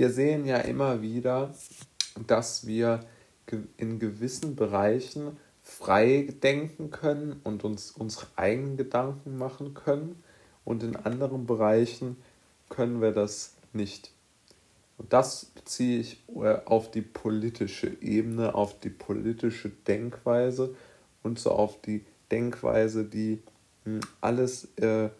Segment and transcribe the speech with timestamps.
[0.00, 1.52] wir sehen ja immer wieder,
[2.26, 3.00] dass wir
[3.76, 10.16] in gewissen Bereichen frei denken können und uns unsere eigenen Gedanken machen können
[10.64, 12.16] und in anderen Bereichen
[12.70, 14.10] können wir das nicht.
[14.96, 20.74] Und das beziehe ich äh, auf die politische Ebene, auf die politische Denkweise
[21.22, 23.42] und so auf die Denkweise, die
[23.84, 25.10] hm, alles, äh,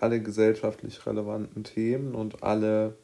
[0.00, 2.96] alle gesellschaftlich relevanten Themen und alle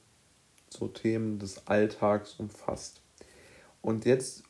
[0.74, 3.00] so Themen des Alltags umfasst.
[3.80, 4.44] Und jetzt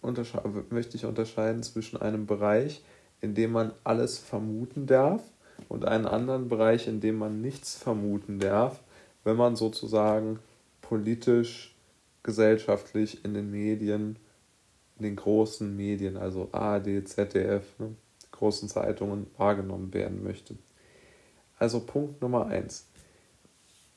[0.71, 2.83] möchte ich unterscheiden zwischen einem Bereich,
[3.21, 5.23] in dem man alles vermuten darf
[5.69, 8.81] und einem anderen Bereich, in dem man nichts vermuten darf,
[9.25, 10.39] wenn man sozusagen
[10.81, 11.75] politisch,
[12.23, 14.19] gesellschaftlich in den Medien,
[14.99, 17.95] in den großen Medien, also ARD, ZDF, ne,
[18.31, 20.57] großen Zeitungen wahrgenommen werden möchte.
[21.59, 22.87] Also Punkt Nummer eins.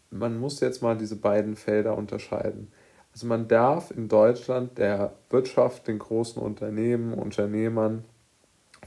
[0.09, 2.71] Man muss jetzt mal diese beiden Felder unterscheiden.
[3.13, 8.05] Also man darf in Deutschland der Wirtschaft, den großen Unternehmen, Unternehmern,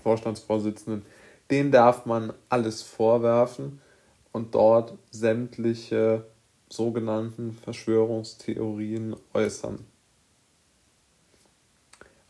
[0.03, 1.05] Vorstandsvorsitzenden,
[1.51, 3.81] denen darf man alles vorwerfen
[4.33, 6.25] und dort sämtliche
[6.69, 9.85] sogenannten Verschwörungstheorien äußern.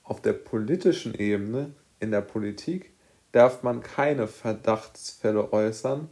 [0.03, 2.93] Auf der politischen Ebene, in der Politik,
[3.33, 6.09] darf man keine Verdachtsfälle äußern,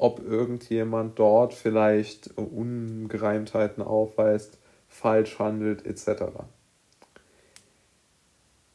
[0.00, 4.56] ob irgendjemand dort vielleicht Ungereimtheiten aufweist,
[4.88, 6.22] falsch handelt etc.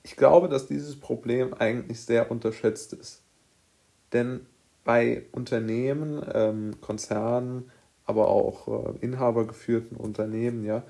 [0.03, 3.23] Ich glaube, dass dieses Problem eigentlich sehr unterschätzt ist.
[4.13, 4.45] Denn
[4.83, 7.71] bei Unternehmen, ähm, Konzernen,
[8.05, 10.83] aber auch äh, inhabergeführten Unternehmen, ja,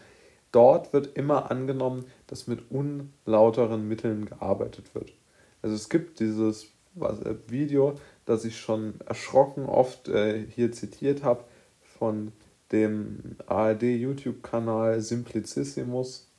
[0.51, 5.13] dort wird immer angenommen, dass mit unlauteren Mitteln gearbeitet wird.
[5.61, 11.23] Also es gibt dieses was, äh, Video, das ich schon erschrocken oft äh, hier zitiert
[11.23, 11.43] habe,
[11.81, 12.31] von
[12.71, 16.31] dem ARD-YouTube-Kanal Simplicissimus,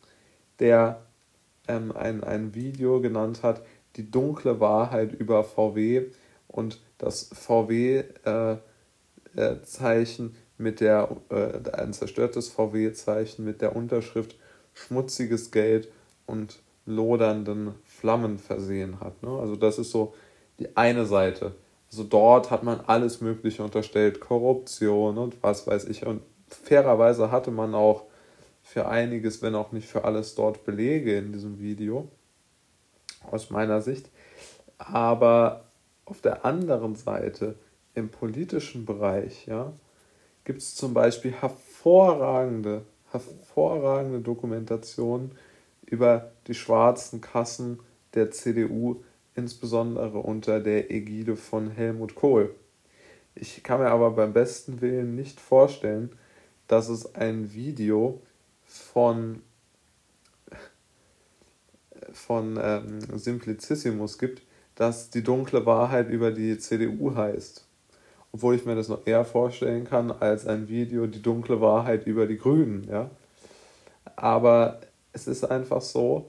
[0.59, 1.03] der
[1.69, 3.63] ähm, ein, ein Video genannt hat,
[3.97, 6.07] die dunkle Wahrheit über VW
[6.49, 8.15] und das VW-Zeichen
[10.27, 14.37] äh, äh, mit der, äh, ein zerstörtes VW-Zeichen mit der Unterschrift
[14.75, 15.89] schmutziges Geld
[16.27, 19.23] und lodernden Flammen versehen hat.
[19.23, 19.31] Ne?
[19.31, 20.15] Also das ist so
[20.59, 21.55] die eine Seite.
[21.91, 26.07] Also dort hat man alles Mögliche unterstellt, Korruption und was weiß ich.
[26.07, 28.05] Und fairerweise hatte man auch
[28.63, 32.09] für einiges, wenn auch nicht für alles dort Belege in diesem Video,
[33.31, 34.11] aus meiner Sicht.
[34.79, 35.65] Aber
[36.05, 37.57] auf der anderen Seite,
[37.95, 39.73] im politischen Bereich, ja,
[40.45, 45.33] gibt es zum Beispiel hervorragende, hervorragende Dokumentationen
[45.87, 47.81] über die schwarzen Kassen
[48.15, 49.03] der CDU,
[49.37, 52.55] insbesondere unter der Ägide von Helmut Kohl.
[53.35, 56.11] Ich kann mir aber beim besten Willen nicht vorstellen,
[56.69, 58.21] dass es ein Video
[58.65, 59.43] von,
[62.13, 64.43] von ähm, Simplicissimus gibt,
[64.75, 67.67] das die dunkle Wahrheit über die CDU heißt
[68.37, 72.27] obwohl ich mir das noch eher vorstellen kann als ein Video Die dunkle Wahrheit über
[72.27, 72.87] die Grünen.
[72.87, 73.11] Ja?
[74.15, 74.81] Aber
[75.15, 76.29] es ist einfach so,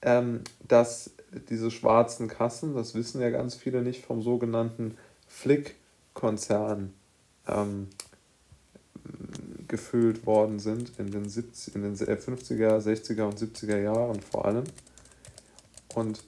[0.00, 1.10] ähm, dass
[1.48, 6.92] diese schwarzen Kassen, das wissen ja ganz viele nicht, vom sogenannten Flick-Konzern
[7.46, 7.88] ähm,
[9.68, 14.64] gefüllt worden sind in den, 70, in den 50er, 60er und 70er Jahren vor allem.
[15.94, 16.22] Und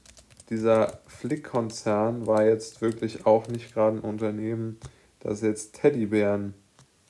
[0.50, 4.78] dieser Flick-Konzern war jetzt wirklich auch nicht gerade ein Unternehmen,
[5.20, 6.54] das jetzt Teddybären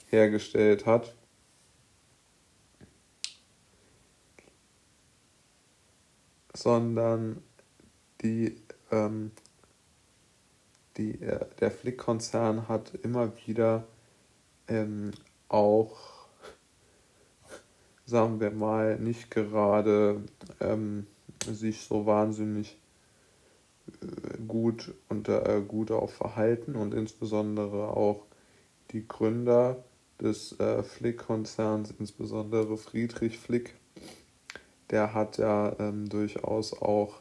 [0.09, 1.15] hergestellt hat.
[6.55, 7.43] Sondern
[8.23, 8.57] die,
[8.91, 9.31] ähm,
[10.97, 13.85] die, äh, der Flick-Konzern hat immer wieder
[14.67, 15.13] ähm,
[15.49, 16.29] auch,
[18.05, 20.23] sagen wir mal, nicht gerade
[20.61, 21.07] ähm,
[21.47, 22.79] sich so wahnsinnig
[24.47, 28.27] gut und äh, gut auch verhalten und insbesondere auch
[28.91, 29.85] die Gründer
[30.21, 33.75] des äh, Flick-Konzerns, insbesondere Friedrich Flick,
[34.91, 37.21] der hat ja ähm, durchaus auch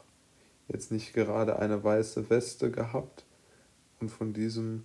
[0.68, 3.24] jetzt nicht gerade eine weiße Weste gehabt.
[4.00, 4.84] Und von diesem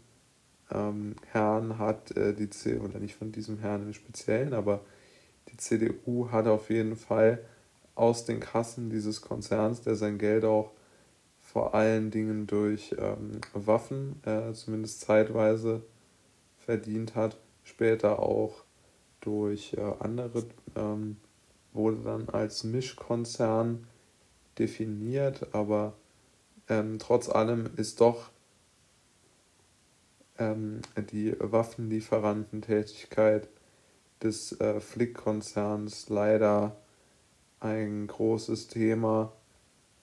[0.72, 4.82] ähm, Herrn hat äh, die CDU, oder nicht von diesem Herrn im Speziellen, aber
[5.50, 7.44] die CDU hat auf jeden Fall
[7.96, 10.72] aus den Kassen dieses Konzerns, der sein Geld auch
[11.40, 15.84] vor allen Dingen durch ähm, Waffen, äh, zumindest zeitweise
[16.58, 18.64] verdient hat, später auch
[19.22, 20.46] durch äh, andere,
[20.76, 21.18] ähm,
[21.74, 23.88] wurde dann als Mischkonzern
[24.58, 25.94] definiert, aber
[26.70, 28.30] ähm, trotz allem ist doch
[30.38, 33.48] ähm, die Waffenlieferantentätigkeit
[34.22, 36.76] des äh, Flick-Konzerns leider
[37.60, 39.32] ein großes Thema,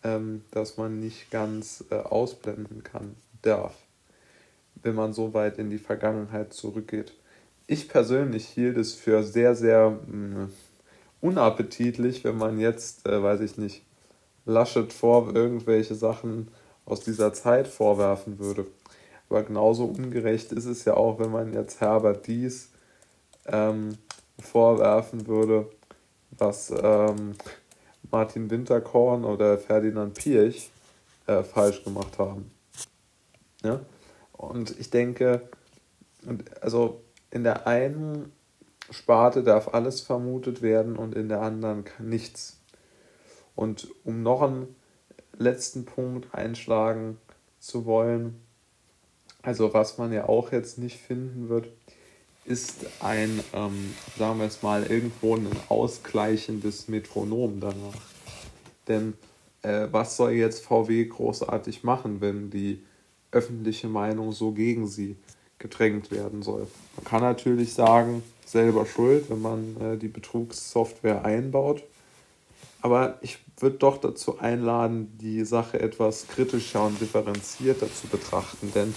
[0.03, 3.75] ähm, das man nicht ganz äh, ausblenden kann, darf,
[4.83, 7.15] wenn man so weit in die Vergangenheit zurückgeht.
[7.67, 10.53] Ich persönlich hielt es für sehr, sehr mh, mm,
[11.21, 13.83] unappetitlich, wenn man jetzt, äh, weiß ich nicht,
[14.45, 16.49] Laschet vor irgendwelche Sachen
[16.85, 18.67] aus dieser Zeit vorwerfen würde.
[19.29, 22.71] Aber genauso ungerecht ist es ja auch, wenn man jetzt Herbert Dies
[23.47, 23.97] ähm,
[24.41, 25.71] vorwerfen würde,
[26.31, 27.35] was ähm,
[28.11, 30.71] Martin Winterkorn oder Ferdinand Pirch
[31.27, 32.51] äh, falsch gemacht haben.
[33.63, 33.81] Ja?
[34.33, 35.43] Und ich denke,
[36.61, 38.33] also in der einen
[38.91, 42.60] Sparte darf alles vermutet werden und in der anderen nichts.
[43.61, 44.75] Und um noch einen
[45.37, 47.19] letzten Punkt einschlagen
[47.59, 48.41] zu wollen,
[49.43, 51.69] also was man ja auch jetzt nicht finden wird,
[52.47, 58.01] ist ein, ähm, sagen wir es mal, irgendwo ein ausgleichendes Metronom danach.
[58.89, 59.13] Denn
[59.61, 62.83] äh, was soll jetzt VW großartig machen, wenn die
[63.31, 65.17] öffentliche Meinung so gegen sie
[65.59, 66.67] gedrängt werden soll?
[66.97, 71.83] Man kann natürlich sagen, selber schuld, wenn man äh, die Betrugssoftware einbaut.
[72.83, 78.73] Aber ich würde doch dazu einladen, die Sache etwas kritischer und differenzierter zu betrachten.
[78.75, 78.95] Denn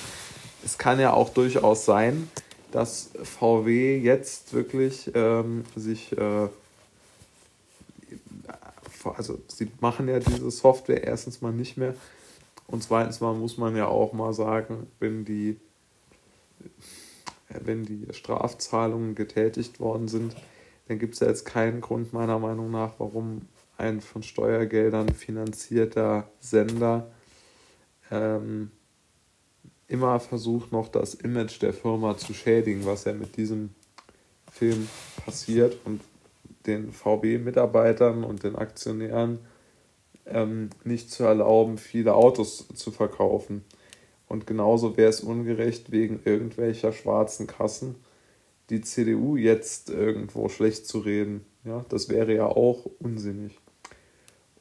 [0.63, 2.30] es kann ja auch durchaus sein,
[2.71, 6.48] dass VW jetzt wirklich ähm, sich, äh,
[9.04, 11.94] also sie machen ja diese Software erstens mal nicht mehr
[12.68, 15.59] und zweitens mal muss man ja auch mal sagen, wenn die,
[17.50, 20.36] wenn die Strafzahlungen getätigt worden sind,
[20.88, 23.44] dann gibt es ja jetzt keinen Grund meiner Meinung nach, warum
[23.83, 27.12] ein von Steuergeldern finanzierter Sender
[28.09, 28.71] ähm,
[29.88, 33.71] immer versucht noch das Image der Firma zu schädigen, was ja mit diesem
[34.51, 34.88] Film
[35.25, 36.01] passiert und
[36.65, 39.39] den VW-Mitarbeitern und den Aktionären
[40.25, 43.65] ähm, nicht zu erlauben, viele Autos zu verkaufen.
[44.27, 47.95] Und genauso wäre es ungerecht, wegen irgendwelcher schwarzen Kassen
[48.69, 51.45] die CDU jetzt irgendwo schlecht zu reden.
[51.65, 53.59] Ja, das wäre ja auch unsinnig.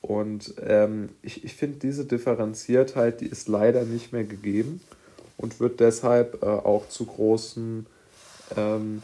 [0.03, 4.81] Und ähm, ich, ich finde, diese Differenziertheit, die ist leider nicht mehr gegeben
[5.37, 7.87] und wird deshalb äh, auch zu großen,
[8.57, 9.03] ähm,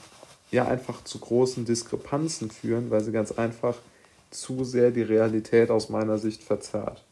[0.51, 3.77] ja, einfach zu großen Diskrepanzen führen, weil sie ganz einfach
[4.31, 7.05] zu sehr die Realität aus meiner Sicht verzerrt.